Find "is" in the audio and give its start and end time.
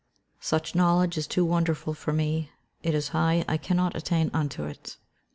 1.15-1.27, 2.95-3.09